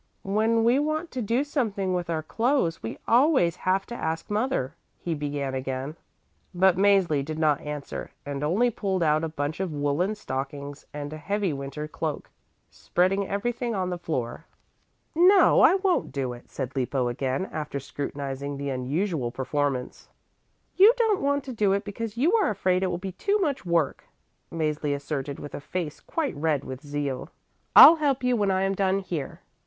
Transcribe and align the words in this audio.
"When 0.23 0.63
we 0.63 0.79
want 0.79 1.11
to 1.11 1.21
do 1.21 1.43
something 1.43 1.93
with 1.93 2.09
our 2.09 2.23
clothes, 2.23 2.81
we 2.81 2.97
always 3.07 3.57
have 3.57 3.85
to 3.85 3.93
ask 3.95 4.31
mother," 4.31 4.73
he 4.97 5.13
began 5.13 5.53
again. 5.53 5.95
But 6.55 6.75
Mäzli 6.75 7.23
did 7.23 7.37
not 7.37 7.61
answer 7.61 8.09
and 8.25 8.43
only 8.43 8.71
pulled 8.71 9.03
out 9.03 9.23
a 9.23 9.29
bunch 9.29 9.59
of 9.59 9.71
woolen 9.71 10.15
stockings 10.15 10.87
and 10.91 11.13
a 11.13 11.17
heavy 11.17 11.53
winter 11.53 11.87
cloak, 11.87 12.31
spreading 12.71 13.27
everything 13.27 13.75
on 13.75 13.91
the 13.91 13.97
floor. 13.99 14.45
"No, 15.13 15.61
I 15.61 15.75
won't 15.75 16.11
do 16.11 16.33
it," 16.33 16.49
said 16.49 16.75
Lippo 16.75 17.07
again, 17.07 17.47
after 17.51 17.79
scrutinizing 17.79 18.57
the 18.57 18.71
unusual 18.71 19.29
performance. 19.29 20.07
"You 20.77 20.93
don't 20.97 21.21
want 21.21 21.43
to 21.43 21.53
do 21.53 21.73
it 21.73 21.83
because 21.83 22.17
you 22.17 22.33
are 22.33 22.49
afraid 22.49 22.81
it 22.81 22.87
will 22.87 22.97
be 22.97 23.11
too 23.11 23.37
much 23.37 23.67
work," 23.67 24.05
Mäzli 24.51 24.95
asserted 24.95 25.37
with 25.37 25.53
a 25.53 25.61
face 25.61 25.99
quite 25.99 26.35
red 26.35 26.63
with 26.63 26.81
zeal. 26.83 27.29
"I'll 27.75 27.97
help 27.97 28.23
you 28.23 28.35
when 28.35 28.49
I 28.49 28.63
am 28.63 28.73
done 28.73 28.97
here." 29.01 29.41